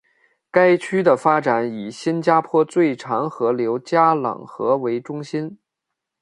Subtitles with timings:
[0.49, 5.59] 该区的发展以新加坡最长河流加冷河为中心。